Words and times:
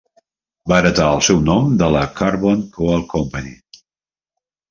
Va 0.71 0.77
heretar 0.83 1.09
el 1.17 1.21
seu 1.27 1.41
nom 1.49 1.75
de 1.81 1.91
la 1.97 2.01
Carbon 2.21 2.65
Coal 2.79 3.05
Company. 3.13 3.53